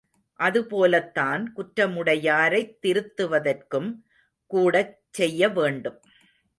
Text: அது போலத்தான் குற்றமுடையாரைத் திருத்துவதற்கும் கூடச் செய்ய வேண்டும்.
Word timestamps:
அது 0.39 0.65
போலத்தான் 0.65 1.53
குற்றமுடையாரைத் 1.55 2.73
திருத்துவதற்கும் 2.81 3.89
கூடச் 4.51 4.97
செய்ய 5.11 5.49
வேண்டும். 5.49 5.99